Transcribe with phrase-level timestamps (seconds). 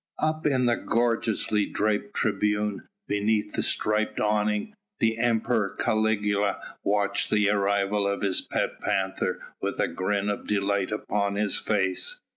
[0.17, 7.51] Up in the gorgeously draped tribune, beneath the striped awning, the Emperor Caligula watched the
[7.51, 12.19] arrival of his pet panther with a grin of delight upon his face.